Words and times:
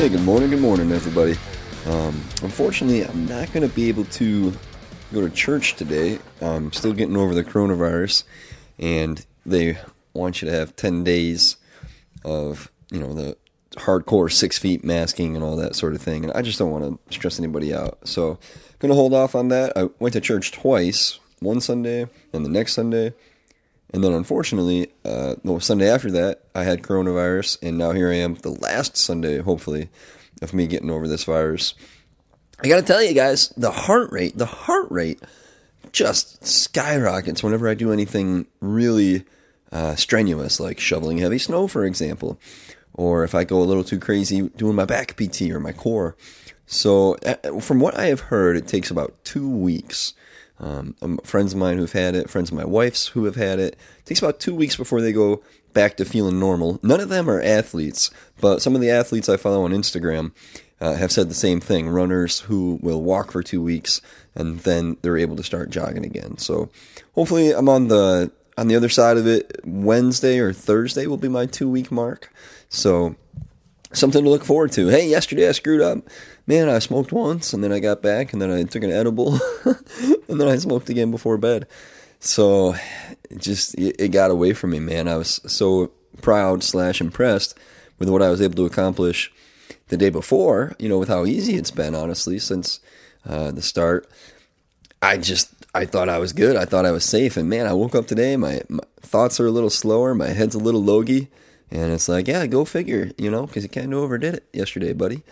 Hey, 0.00 0.08
good 0.08 0.22
morning, 0.22 0.48
good 0.48 0.62
morning, 0.62 0.92
everybody. 0.92 1.36
Um, 1.84 2.18
unfortunately, 2.42 3.04
I'm 3.04 3.26
not 3.26 3.52
going 3.52 3.68
to 3.68 3.74
be 3.74 3.90
able 3.90 4.06
to 4.06 4.50
go 5.12 5.20
to 5.20 5.28
church 5.28 5.74
today. 5.74 6.18
I'm 6.40 6.72
still 6.72 6.94
getting 6.94 7.18
over 7.18 7.34
the 7.34 7.44
coronavirus, 7.44 8.24
and 8.78 9.22
they 9.44 9.76
want 10.14 10.40
you 10.40 10.48
to 10.48 10.54
have 10.54 10.74
10 10.74 11.04
days 11.04 11.58
of, 12.24 12.70
you 12.90 12.98
know, 12.98 13.12
the 13.12 13.36
hardcore 13.72 14.32
six 14.32 14.56
feet 14.56 14.82
masking 14.82 15.36
and 15.36 15.44
all 15.44 15.56
that 15.56 15.76
sort 15.76 15.92
of 15.92 16.00
thing. 16.00 16.24
And 16.24 16.32
I 16.32 16.40
just 16.40 16.58
don't 16.58 16.70
want 16.70 16.84
to 17.06 17.14
stress 17.14 17.38
anybody 17.38 17.74
out. 17.74 17.98
So, 18.08 18.38
going 18.78 18.88
to 18.88 18.96
hold 18.96 19.12
off 19.12 19.34
on 19.34 19.48
that. 19.48 19.76
I 19.76 19.90
went 19.98 20.14
to 20.14 20.20
church 20.22 20.50
twice 20.50 21.20
one 21.40 21.60
Sunday 21.60 22.06
and 22.32 22.42
the 22.42 22.48
next 22.48 22.72
Sunday. 22.72 23.12
And 23.92 24.04
then, 24.04 24.12
unfortunately, 24.12 24.92
uh, 25.04 25.34
the 25.42 25.58
Sunday 25.58 25.90
after 25.90 26.10
that, 26.12 26.44
I 26.54 26.64
had 26.64 26.82
coronavirus, 26.82 27.58
and 27.62 27.76
now 27.76 27.90
here 27.92 28.10
I 28.10 28.16
am, 28.16 28.34
the 28.36 28.50
last 28.50 28.96
Sunday, 28.96 29.38
hopefully, 29.38 29.88
of 30.42 30.54
me 30.54 30.66
getting 30.66 30.90
over 30.90 31.08
this 31.08 31.24
virus. 31.24 31.74
I 32.62 32.68
got 32.68 32.76
to 32.76 32.86
tell 32.86 33.02
you 33.02 33.14
guys, 33.14 33.48
the 33.56 33.70
heart 33.70 34.12
rate, 34.12 34.36
the 34.36 34.46
heart 34.46 34.90
rate 34.90 35.20
just 35.92 36.46
skyrockets 36.46 37.42
whenever 37.42 37.68
I 37.68 37.74
do 37.74 37.92
anything 37.92 38.46
really 38.60 39.24
uh, 39.72 39.96
strenuous, 39.96 40.60
like 40.60 40.78
shoveling 40.78 41.18
heavy 41.18 41.38
snow, 41.38 41.66
for 41.66 41.84
example, 41.84 42.38
or 42.94 43.24
if 43.24 43.34
I 43.34 43.44
go 43.44 43.60
a 43.60 43.64
little 43.64 43.84
too 43.84 43.98
crazy 43.98 44.42
doing 44.50 44.76
my 44.76 44.84
back 44.84 45.16
PT 45.16 45.42
or 45.50 45.58
my 45.58 45.72
core. 45.72 46.16
So, 46.66 47.16
uh, 47.26 47.58
from 47.60 47.80
what 47.80 47.98
I 47.98 48.06
have 48.06 48.20
heard, 48.20 48.56
it 48.56 48.68
takes 48.68 48.90
about 48.90 49.24
two 49.24 49.48
weeks 49.48 50.14
um, 50.60 50.94
um, 51.02 51.18
friends 51.24 51.52
of 51.52 51.58
mine 51.58 51.78
who've 51.78 51.92
had 51.92 52.14
it, 52.14 52.30
friends 52.30 52.50
of 52.50 52.56
my 52.56 52.64
wife's 52.64 53.08
who 53.08 53.24
have 53.24 53.36
had 53.36 53.58
it. 53.58 53.74
it. 53.74 53.78
Takes 54.04 54.20
about 54.20 54.40
two 54.40 54.54
weeks 54.54 54.76
before 54.76 55.00
they 55.00 55.12
go 55.12 55.42
back 55.72 55.96
to 55.96 56.04
feeling 56.04 56.38
normal. 56.38 56.78
None 56.82 57.00
of 57.00 57.08
them 57.08 57.28
are 57.28 57.40
athletes, 57.40 58.10
but 58.40 58.60
some 58.62 58.74
of 58.74 58.80
the 58.80 58.90
athletes 58.90 59.28
I 59.28 59.36
follow 59.36 59.64
on 59.64 59.72
Instagram 59.72 60.32
uh, 60.80 60.94
have 60.94 61.12
said 61.12 61.28
the 61.28 61.34
same 61.34 61.60
thing. 61.60 61.88
Runners 61.88 62.40
who 62.40 62.78
will 62.82 63.02
walk 63.02 63.32
for 63.32 63.42
two 63.42 63.62
weeks 63.62 64.00
and 64.34 64.60
then 64.60 64.96
they're 65.02 65.18
able 65.18 65.36
to 65.36 65.42
start 65.42 65.70
jogging 65.70 66.04
again. 66.04 66.38
So 66.38 66.70
hopefully 67.14 67.52
I'm 67.52 67.68
on 67.68 67.88
the 67.88 68.32
on 68.56 68.68
the 68.68 68.76
other 68.76 68.88
side 68.88 69.16
of 69.16 69.26
it. 69.26 69.60
Wednesday 69.64 70.38
or 70.38 70.52
Thursday 70.52 71.06
will 71.06 71.16
be 71.16 71.28
my 71.28 71.46
two 71.46 71.68
week 71.68 71.90
mark. 71.90 72.32
So 72.68 73.16
something 73.92 74.22
to 74.22 74.30
look 74.30 74.44
forward 74.44 74.72
to. 74.72 74.88
Hey, 74.88 75.08
yesterday 75.08 75.48
I 75.48 75.52
screwed 75.52 75.80
up. 75.80 75.98
Man, 76.46 76.68
I 76.68 76.78
smoked 76.78 77.12
once 77.12 77.52
and 77.52 77.62
then 77.62 77.72
I 77.72 77.80
got 77.80 78.02
back 78.02 78.32
and 78.32 78.40
then 78.40 78.50
I 78.50 78.62
took 78.64 78.82
an 78.82 78.92
edible 78.92 79.38
and 79.64 80.40
then 80.40 80.48
I 80.48 80.56
smoked 80.56 80.88
again 80.88 81.10
before 81.10 81.38
bed. 81.38 81.66
So 82.20 82.74
it 83.30 83.38
just 83.38 83.74
it 83.78 84.12
got 84.12 84.30
away 84.30 84.52
from 84.52 84.70
me, 84.70 84.80
man. 84.80 85.08
I 85.08 85.16
was 85.16 85.40
so 85.46 85.90
proud 86.20 86.62
slash 86.62 87.00
impressed 87.00 87.56
with 87.98 88.08
what 88.08 88.22
I 88.22 88.30
was 88.30 88.42
able 88.42 88.56
to 88.56 88.66
accomplish 88.66 89.32
the 89.88 89.96
day 89.96 90.10
before. 90.10 90.74
You 90.78 90.88
know, 90.88 90.98
with 90.98 91.08
how 91.08 91.24
easy 91.24 91.56
it's 91.56 91.70
been, 91.70 91.94
honestly, 91.94 92.38
since 92.38 92.80
uh, 93.26 93.50
the 93.52 93.62
start. 93.62 94.08
I 95.02 95.16
just 95.16 95.54
I 95.74 95.86
thought 95.86 96.08
I 96.08 96.18
was 96.18 96.32
good. 96.32 96.56
I 96.56 96.64
thought 96.64 96.84
I 96.84 96.90
was 96.90 97.04
safe, 97.04 97.36
and 97.36 97.48
man, 97.48 97.66
I 97.66 97.72
woke 97.72 97.94
up 97.94 98.06
today. 98.06 98.36
My, 98.36 98.62
my 98.68 98.82
thoughts 99.00 99.40
are 99.40 99.46
a 99.46 99.50
little 99.50 99.70
slower. 99.70 100.14
My 100.14 100.28
head's 100.28 100.54
a 100.54 100.58
little 100.58 100.82
logy. 100.82 101.28
And 101.70 101.92
it's 101.92 102.08
like, 102.08 102.26
yeah, 102.26 102.46
go 102.46 102.64
figure, 102.64 103.10
you 103.16 103.30
know, 103.30 103.46
because 103.46 103.62
you 103.62 103.68
kind 103.68 103.92
of 103.92 104.00
overdid 104.00 104.34
it 104.34 104.48
yesterday, 104.52 104.92
buddy. 104.92 105.22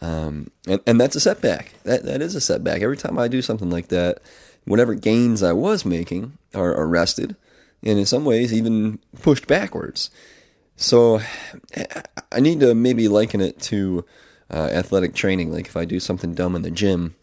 Um, 0.00 0.50
and, 0.66 0.80
and 0.86 1.00
that's 1.00 1.16
a 1.16 1.20
setback. 1.20 1.74
That 1.82 2.04
that 2.04 2.22
is 2.22 2.34
a 2.34 2.40
setback. 2.40 2.82
Every 2.82 2.96
time 2.96 3.18
I 3.18 3.28
do 3.28 3.42
something 3.42 3.70
like 3.70 3.88
that, 3.88 4.20
whatever 4.64 4.94
gains 4.94 5.42
I 5.42 5.52
was 5.52 5.84
making 5.84 6.38
are 6.54 6.70
arrested, 6.70 7.34
and 7.82 7.98
in 7.98 8.06
some 8.06 8.24
ways 8.24 8.52
even 8.52 9.00
pushed 9.22 9.46
backwards. 9.46 10.10
So 10.76 11.20
I 12.30 12.38
need 12.38 12.60
to 12.60 12.74
maybe 12.74 13.08
liken 13.08 13.40
it 13.40 13.58
to 13.62 14.04
uh, 14.50 14.68
athletic 14.72 15.14
training. 15.14 15.52
Like 15.52 15.66
if 15.66 15.76
I 15.76 15.84
do 15.84 15.98
something 15.98 16.34
dumb 16.34 16.54
in 16.54 16.62
the 16.62 16.70
gym, 16.70 17.16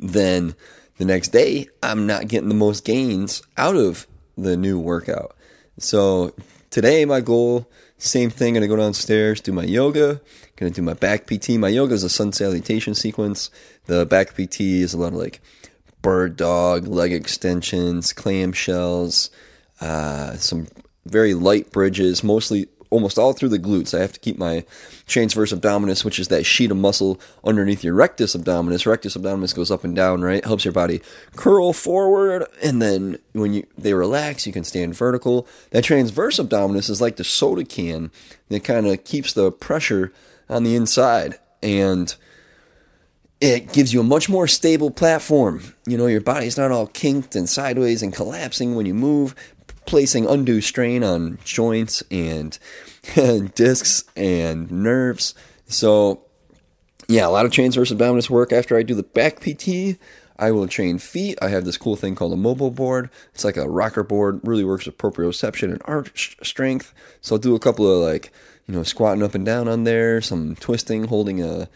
then 0.00 0.56
the 0.98 1.04
next 1.04 1.28
day 1.28 1.68
I'm 1.84 2.08
not 2.08 2.26
getting 2.26 2.48
the 2.48 2.54
most 2.56 2.84
gains 2.84 3.42
out 3.56 3.76
of 3.76 4.08
the 4.36 4.56
new 4.56 4.80
workout. 4.80 5.36
So 5.78 6.34
Today, 6.76 7.06
my 7.06 7.22
goal, 7.22 7.66
same 7.96 8.28
thing. 8.28 8.52
Gonna 8.52 8.68
go 8.68 8.76
downstairs, 8.76 9.40
do 9.40 9.50
my 9.50 9.62
yoga. 9.62 10.20
Gonna 10.56 10.70
do 10.70 10.82
my 10.82 10.92
back 10.92 11.26
PT. 11.26 11.56
My 11.56 11.70
yoga 11.70 11.94
is 11.94 12.02
a 12.04 12.10
sun 12.10 12.32
salutation 12.32 12.94
sequence. 12.94 13.48
The 13.86 14.04
back 14.04 14.34
PT 14.34 14.60
is 14.60 14.92
a 14.92 14.98
lot 14.98 15.14
of 15.14 15.14
like 15.14 15.40
bird 16.02 16.36
dog, 16.36 16.86
leg 16.86 17.14
extensions, 17.14 18.12
clamshells, 18.12 19.30
uh, 19.80 20.34
some 20.36 20.66
very 21.06 21.32
light 21.32 21.72
bridges, 21.72 22.22
mostly 22.22 22.66
almost 22.90 23.18
all 23.18 23.32
through 23.32 23.50
the 23.50 23.58
glutes. 23.58 23.96
I 23.96 24.00
have 24.00 24.12
to 24.12 24.20
keep 24.20 24.38
my 24.38 24.64
transverse 25.06 25.52
abdominis, 25.52 26.04
which 26.04 26.18
is 26.18 26.28
that 26.28 26.44
sheet 26.44 26.70
of 26.70 26.76
muscle 26.76 27.20
underneath 27.44 27.84
your 27.84 27.94
rectus 27.94 28.36
abdominis. 28.36 28.86
Rectus 28.86 29.16
abdominis 29.16 29.54
goes 29.54 29.70
up 29.70 29.84
and 29.84 29.94
down, 29.94 30.22
right? 30.22 30.44
Helps 30.44 30.64
your 30.64 30.72
body 30.72 31.00
curl 31.34 31.72
forward, 31.72 32.44
and 32.62 32.80
then 32.80 33.18
when 33.32 33.54
you 33.54 33.66
they 33.76 33.94
relax, 33.94 34.46
you 34.46 34.52
can 34.52 34.64
stand 34.64 34.96
vertical. 34.96 35.46
That 35.70 35.84
transverse 35.84 36.38
abdominis 36.38 36.90
is 36.90 37.00
like 37.00 37.16
the 37.16 37.24
soda 37.24 37.64
can 37.64 38.10
that 38.48 38.64
kind 38.64 38.86
of 38.86 39.04
keeps 39.04 39.32
the 39.32 39.50
pressure 39.50 40.12
on 40.48 40.62
the 40.62 40.76
inside 40.76 41.38
and 41.62 42.14
it 43.40 43.72
gives 43.72 43.92
you 43.92 44.00
a 44.00 44.04
much 44.04 44.28
more 44.28 44.46
stable 44.46 44.90
platform. 44.90 45.74
You 45.86 45.98
know, 45.98 46.06
your 46.06 46.20
body's 46.20 46.56
not 46.56 46.70
all 46.70 46.86
kinked 46.86 47.36
and 47.36 47.48
sideways 47.48 48.02
and 48.02 48.12
collapsing 48.12 48.74
when 48.74 48.86
you 48.86 48.94
move, 48.94 49.34
placing 49.86 50.26
undue 50.26 50.60
strain 50.60 51.02
on 51.02 51.38
joints 51.44 52.02
and, 52.10 52.58
discs 53.54 54.04
and 54.16 54.70
nerves. 54.70 55.34
So, 55.66 56.22
yeah, 57.08 57.26
a 57.26 57.30
lot 57.30 57.46
of 57.46 57.52
transverse 57.52 57.92
abdominis 57.92 58.28
work 58.28 58.52
after 58.52 58.76
I 58.76 58.82
do 58.82 58.94
the 58.94 59.02
back 59.02 59.40
PT. 59.40 59.98
I 60.38 60.50
will 60.50 60.68
train 60.68 60.98
feet. 60.98 61.38
I 61.40 61.48
have 61.48 61.64
this 61.64 61.78
cool 61.78 61.96
thing 61.96 62.14
called 62.14 62.32
a 62.32 62.36
Mobo 62.36 62.74
Board. 62.74 63.08
It's 63.32 63.44
like 63.44 63.56
a 63.56 63.68
rocker 63.68 64.02
board, 64.02 64.40
really 64.42 64.64
works 64.64 64.84
with 64.84 64.98
proprioception 64.98 65.72
and 65.72 65.80
arch 65.86 66.36
strength. 66.42 66.92
So 67.22 67.34
I'll 67.34 67.40
do 67.40 67.54
a 67.54 67.60
couple 67.60 67.90
of 67.90 68.06
like, 68.06 68.32
you 68.66 68.74
know, 68.74 68.82
squatting 68.82 69.22
up 69.22 69.34
and 69.34 69.46
down 69.46 69.66
on 69.66 69.84
there, 69.84 70.20
some 70.20 70.54
twisting, 70.56 71.04
holding 71.04 71.42
a 71.42 71.68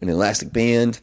an 0.00 0.08
elastic 0.08 0.52
band, 0.52 1.00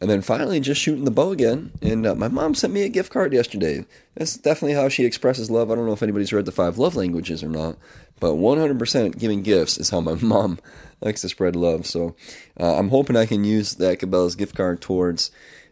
and 0.00 0.10
then 0.10 0.20
finally, 0.20 0.60
just 0.60 0.80
shooting 0.80 1.04
the 1.04 1.10
bow 1.10 1.30
again. 1.30 1.72
And 1.80 2.06
uh, 2.06 2.14
my 2.14 2.28
mom 2.28 2.54
sent 2.54 2.72
me 2.72 2.82
a 2.82 2.88
gift 2.88 3.10
card 3.10 3.32
yesterday. 3.32 3.86
That's 4.14 4.36
definitely 4.36 4.74
how 4.74 4.88
she 4.88 5.04
expresses 5.04 5.50
love. 5.50 5.70
I 5.70 5.74
don't 5.74 5.86
know 5.86 5.92
if 5.92 6.02
anybody's 6.02 6.32
read 6.32 6.44
the 6.44 6.52
five 6.52 6.76
love 6.76 6.96
languages 6.96 7.42
or 7.42 7.48
not, 7.48 7.76
but 8.20 8.32
100% 8.32 9.18
giving 9.18 9.42
gifts 9.42 9.78
is 9.78 9.90
how 9.90 10.00
my 10.00 10.14
mom 10.20 10.58
likes 11.00 11.22
to 11.22 11.28
spread 11.28 11.56
love. 11.56 11.86
So 11.86 12.14
uh, 12.60 12.76
I'm 12.76 12.90
hoping 12.90 13.16
I 13.16 13.26
can 13.26 13.44
use 13.44 13.74
that 13.76 13.98
Cabela's 13.98 14.36
gift 14.36 14.54
card 14.54 14.82
towards 14.82 15.30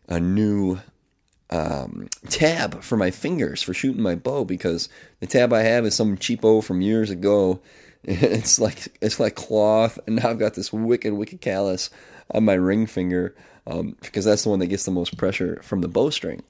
a 0.08 0.18
new 0.18 0.80
um, 1.50 2.08
tab 2.30 2.82
for 2.82 2.96
my 2.96 3.10
fingers 3.10 3.62
for 3.62 3.74
shooting 3.74 4.02
my 4.02 4.14
bow 4.14 4.44
because 4.44 4.88
the 5.20 5.26
tab 5.26 5.52
I 5.52 5.62
have 5.62 5.84
is 5.84 5.94
some 5.94 6.16
cheapo 6.16 6.64
from 6.64 6.80
years 6.80 7.10
ago. 7.10 7.60
It's 8.06 8.58
like 8.58 8.94
it's 9.00 9.18
like 9.18 9.34
cloth, 9.34 9.98
and 10.06 10.16
now 10.16 10.28
I've 10.28 10.38
got 10.38 10.52
this 10.52 10.70
wicked, 10.74 11.14
wicked 11.14 11.40
callus 11.40 11.88
on 12.30 12.44
my 12.44 12.52
ring 12.52 12.84
finger 12.86 13.34
um, 13.66 13.96
because 14.00 14.24
that's 14.24 14.44
the 14.44 14.50
one 14.50 14.58
that 14.58 14.66
gets 14.66 14.84
the 14.84 14.90
most 14.90 15.16
pressure 15.16 15.60
from 15.62 15.80
the 15.80 15.88
bowstring. 15.88 16.42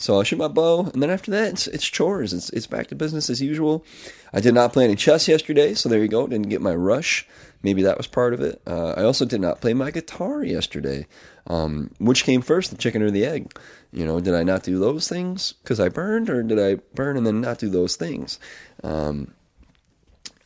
So 0.00 0.14
I'll 0.14 0.22
shoot 0.22 0.38
my 0.38 0.46
bow, 0.46 0.90
and 0.92 1.02
then 1.02 1.10
after 1.10 1.32
that, 1.32 1.48
it's, 1.54 1.66
it's 1.66 1.84
chores. 1.84 2.32
It's, 2.32 2.50
it's 2.50 2.68
back 2.68 2.86
to 2.86 2.94
business 2.94 3.28
as 3.28 3.42
usual. 3.42 3.84
I 4.32 4.38
did 4.38 4.54
not 4.54 4.72
play 4.72 4.84
any 4.84 4.94
chess 4.94 5.26
yesterday, 5.26 5.74
so 5.74 5.88
there 5.88 6.00
you 6.00 6.06
go. 6.06 6.24
Didn't 6.28 6.50
get 6.50 6.60
my 6.60 6.74
rush. 6.74 7.26
Maybe 7.64 7.82
that 7.82 7.98
was 7.98 8.06
part 8.06 8.32
of 8.32 8.40
it. 8.40 8.62
Uh, 8.64 8.94
I 8.96 9.02
also 9.02 9.24
did 9.24 9.40
not 9.40 9.60
play 9.60 9.74
my 9.74 9.90
guitar 9.90 10.44
yesterday. 10.44 11.08
Um, 11.48 11.90
which 11.98 12.22
came 12.22 12.42
first, 12.42 12.70
the 12.70 12.76
chicken 12.76 13.02
or 13.02 13.10
the 13.10 13.24
egg? 13.24 13.58
You 13.90 14.04
know, 14.04 14.20
did 14.20 14.34
I 14.34 14.44
not 14.44 14.62
do 14.62 14.78
those 14.78 15.08
things 15.08 15.54
because 15.62 15.80
I 15.80 15.88
burned, 15.88 16.30
or 16.30 16.44
did 16.44 16.60
I 16.60 16.76
burn 16.94 17.16
and 17.16 17.26
then 17.26 17.40
not 17.40 17.58
do 17.58 17.68
those 17.68 17.96
things? 17.96 18.38
Um, 18.84 19.34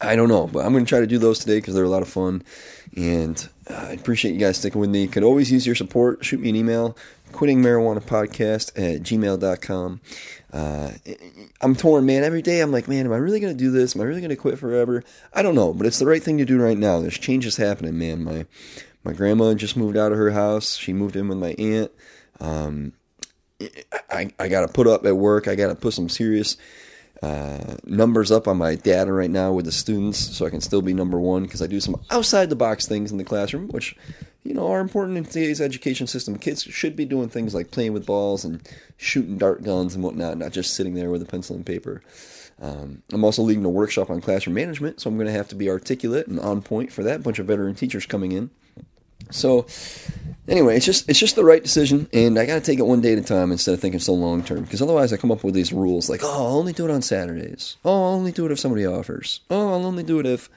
I 0.02 0.16
don't 0.16 0.28
know, 0.28 0.48
but 0.48 0.64
I'm 0.64 0.72
going 0.72 0.84
to 0.84 0.88
try 0.88 1.00
to 1.00 1.06
do 1.06 1.18
those 1.18 1.38
today 1.38 1.58
because 1.58 1.74
they're 1.74 1.84
a 1.84 1.88
lot 1.88 2.02
of 2.02 2.08
fun. 2.08 2.42
And 2.96 3.48
uh, 3.70 3.86
I 3.88 3.92
appreciate 3.92 4.32
you 4.32 4.40
guys 4.40 4.56
sticking 4.58 4.80
with 4.80 4.90
me. 4.90 5.06
Could 5.06 5.22
always 5.22 5.50
use 5.50 5.64
your 5.64 5.76
support. 5.76 6.24
Shoot 6.24 6.40
me 6.40 6.48
an 6.50 6.56
email, 6.56 6.96
quitting 7.30 7.62
marijuana 7.62 8.02
podcast 8.02 8.70
at 8.76 9.02
gmail.com. 9.02 10.00
Uh, 10.52 10.90
I'm 11.60 11.76
torn, 11.76 12.04
man. 12.04 12.24
Every 12.24 12.42
day 12.42 12.60
I'm 12.60 12.72
like, 12.72 12.88
man, 12.88 13.06
am 13.06 13.12
I 13.12 13.16
really 13.16 13.40
going 13.40 13.56
to 13.56 13.58
do 13.58 13.70
this? 13.70 13.94
Am 13.94 14.02
I 14.02 14.04
really 14.04 14.20
going 14.20 14.30
to 14.30 14.36
quit 14.36 14.58
forever? 14.58 15.04
I 15.32 15.42
don't 15.42 15.54
know, 15.54 15.72
but 15.72 15.86
it's 15.86 15.98
the 15.98 16.06
right 16.06 16.22
thing 16.22 16.38
to 16.38 16.44
do 16.44 16.60
right 16.60 16.76
now. 16.76 17.00
There's 17.00 17.18
changes 17.18 17.56
happening, 17.56 17.98
man. 17.98 18.24
My 18.24 18.46
my 19.04 19.12
grandma 19.12 19.54
just 19.54 19.76
moved 19.76 19.96
out 19.96 20.12
of 20.12 20.18
her 20.18 20.30
house. 20.30 20.76
She 20.76 20.92
moved 20.92 21.16
in 21.16 21.28
with 21.28 21.38
my 21.38 21.54
aunt. 21.58 21.90
Um, 22.40 22.92
I, 24.10 24.30
I 24.38 24.48
got 24.48 24.66
to 24.66 24.68
put 24.68 24.86
up 24.86 25.06
at 25.06 25.16
work. 25.16 25.48
I 25.48 25.54
got 25.54 25.68
to 25.68 25.74
put 25.74 25.94
some 25.94 26.08
serious 26.08 26.56
uh, 27.22 27.76
numbers 27.84 28.32
up 28.32 28.48
on 28.48 28.56
my 28.56 28.74
data 28.74 29.12
right 29.12 29.30
now 29.30 29.52
with 29.52 29.64
the 29.64 29.72
students 29.72 30.18
so 30.18 30.44
I 30.44 30.50
can 30.50 30.60
still 30.60 30.82
be 30.82 30.92
number 30.92 31.20
one 31.20 31.44
because 31.44 31.62
I 31.62 31.68
do 31.68 31.80
some 31.80 32.00
outside 32.10 32.50
the 32.50 32.56
box 32.56 32.86
things 32.86 33.12
in 33.12 33.18
the 33.18 33.24
classroom, 33.24 33.68
which 33.68 33.96
you 34.42 34.54
know 34.54 34.66
are 34.68 34.80
important 34.80 35.16
in 35.16 35.24
today's 35.24 35.60
education 35.60 36.08
system. 36.08 36.36
Kids 36.36 36.64
should 36.64 36.96
be 36.96 37.04
doing 37.04 37.28
things 37.28 37.54
like 37.54 37.70
playing 37.70 37.92
with 37.92 38.06
balls 38.06 38.44
and 38.44 38.68
shooting 38.96 39.38
dart 39.38 39.62
guns 39.62 39.94
and 39.94 40.02
whatnot, 40.02 40.36
not 40.36 40.52
just 40.52 40.74
sitting 40.74 40.94
there 40.94 41.10
with 41.10 41.22
a 41.22 41.26
pencil 41.26 41.54
and 41.54 41.64
paper. 41.64 42.02
Um, 42.60 43.02
I'm 43.12 43.24
also 43.24 43.42
leading 43.42 43.64
a 43.64 43.70
workshop 43.70 44.10
on 44.10 44.20
classroom 44.20 44.54
management, 44.54 45.00
so 45.00 45.08
I'm 45.08 45.16
going 45.16 45.26
to 45.26 45.32
have 45.32 45.48
to 45.48 45.56
be 45.56 45.68
articulate 45.68 46.26
and 46.26 46.38
on 46.40 46.60
point 46.62 46.92
for 46.92 47.02
that. 47.02 47.22
Bunch 47.22 47.38
of 47.38 47.46
veteran 47.46 47.74
teachers 47.74 48.06
coming 48.06 48.32
in. 48.32 48.50
So 49.30 49.66
anyway, 50.48 50.76
it's 50.76 50.86
just 50.86 51.08
it's 51.08 51.18
just 51.18 51.36
the 51.36 51.44
right 51.44 51.62
decision, 51.62 52.08
and 52.12 52.38
I 52.38 52.46
got 52.46 52.54
to 52.54 52.60
take 52.60 52.78
it 52.78 52.86
one 52.86 53.00
day 53.00 53.12
at 53.12 53.18
a 53.18 53.22
time 53.22 53.52
instead 53.52 53.74
of 53.74 53.80
thinking 53.80 54.00
so 54.00 54.12
long 54.12 54.42
term. 54.42 54.62
Because 54.62 54.82
otherwise, 54.82 55.12
I 55.12 55.16
come 55.16 55.30
up 55.30 55.44
with 55.44 55.54
these 55.54 55.72
rules 55.72 56.08
like, 56.08 56.20
oh, 56.22 56.46
I'll 56.46 56.56
only 56.56 56.72
do 56.72 56.84
it 56.84 56.90
on 56.90 57.02
Saturdays. 57.02 57.76
Oh, 57.84 58.04
I'll 58.04 58.14
only 58.14 58.32
do 58.32 58.46
it 58.46 58.52
if 58.52 58.58
somebody 58.58 58.86
offers. 58.86 59.40
Oh, 59.50 59.68
I'll 59.72 59.86
only 59.86 60.02
do 60.02 60.18
it 60.18 60.26
if. 60.26 60.48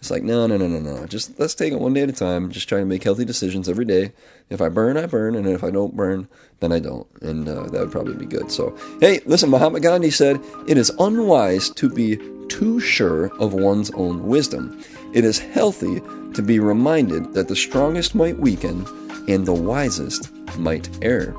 It's 0.00 0.10
like 0.10 0.22
no, 0.22 0.46
no, 0.46 0.58
no, 0.58 0.68
no, 0.68 0.80
no. 0.80 1.06
Just 1.06 1.38
let's 1.38 1.54
take 1.54 1.72
it 1.72 1.80
one 1.80 1.94
day 1.94 2.02
at 2.02 2.10
a 2.10 2.12
time. 2.12 2.50
Just 2.50 2.68
try 2.68 2.78
to 2.78 2.84
make 2.84 3.02
healthy 3.02 3.24
decisions 3.24 3.70
every 3.70 3.86
day. 3.86 4.12
If 4.50 4.60
I 4.60 4.68
burn, 4.68 4.98
I 4.98 5.06
burn, 5.06 5.34
and 5.34 5.46
if 5.46 5.64
I 5.64 5.70
don't 5.70 5.96
burn, 5.96 6.28
then 6.60 6.72
I 6.72 6.78
don't, 6.78 7.06
and 7.22 7.48
uh, 7.48 7.62
that 7.64 7.80
would 7.80 7.92
probably 7.92 8.14
be 8.14 8.26
good. 8.26 8.50
So, 8.52 8.76
hey, 9.00 9.20
listen, 9.24 9.48
Mahatma 9.48 9.80
Gandhi 9.80 10.10
said 10.10 10.40
it 10.68 10.76
is 10.76 10.90
unwise 10.98 11.70
to 11.70 11.88
be 11.88 12.18
too 12.48 12.80
sure 12.80 13.26
of 13.38 13.54
one's 13.54 13.90
own 13.92 14.24
wisdom. 14.26 14.80
It 15.12 15.24
is 15.24 15.38
healthy 15.38 16.00
to 16.34 16.42
be 16.42 16.58
reminded 16.58 17.32
that 17.34 17.48
the 17.48 17.56
strongest 17.56 18.14
might 18.14 18.38
weaken 18.38 18.86
and 19.28 19.46
the 19.46 19.54
wisest 19.54 20.30
might 20.58 20.88
err. 21.02 21.34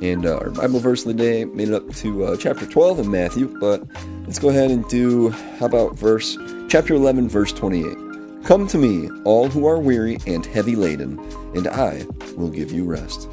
And 0.00 0.24
uh, 0.24 0.38
our 0.38 0.50
Bible 0.50 0.80
verse 0.80 1.04
of 1.04 1.08
the 1.08 1.22
day 1.22 1.44
made 1.44 1.68
it 1.68 1.74
up 1.74 1.94
to 1.96 2.24
uh, 2.24 2.36
chapter 2.36 2.64
12 2.64 3.00
in 3.00 3.10
Matthew, 3.10 3.58
but 3.60 3.82
let's 4.26 4.38
go 4.38 4.48
ahead 4.48 4.70
and 4.70 4.86
do, 4.88 5.30
how 5.30 5.66
about 5.66 5.96
verse, 5.96 6.38
chapter 6.68 6.94
11, 6.94 7.28
verse 7.28 7.52
28. 7.52 8.44
Come 8.44 8.66
to 8.68 8.78
me, 8.78 9.10
all 9.24 9.48
who 9.48 9.66
are 9.66 9.78
weary 9.78 10.16
and 10.26 10.46
heavy 10.46 10.74
laden, 10.74 11.18
and 11.54 11.68
I 11.68 12.06
will 12.36 12.48
give 12.48 12.72
you 12.72 12.84
rest. 12.84 13.28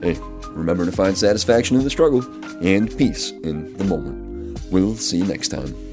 Hey, 0.00 0.18
remember 0.50 0.86
to 0.86 0.92
find 0.92 1.16
satisfaction 1.16 1.76
in 1.76 1.84
the 1.84 1.90
struggle 1.90 2.22
and 2.64 2.96
peace 2.96 3.30
in 3.30 3.76
the 3.76 3.84
moment. 3.84 4.60
We'll 4.70 4.96
see 4.96 5.18
you 5.18 5.24
next 5.24 5.48
time. 5.48 5.87